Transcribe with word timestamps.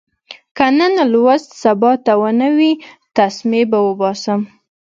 که 0.57 0.65
نن 0.77 0.95
لوست 1.11 1.49
سبا 1.61 1.91
ته 2.05 2.13
ونه 2.21 2.49
وي، 2.57 2.71
تسمې 3.15 3.61
به 3.71 3.77
اوباسم. 3.85 4.41